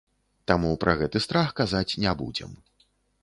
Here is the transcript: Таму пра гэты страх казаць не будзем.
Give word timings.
Таму 0.51 0.71
пра 0.83 0.95
гэты 1.01 1.19
страх 1.27 1.53
казаць 1.61 1.97
не 2.05 2.13
будзем. 2.25 2.59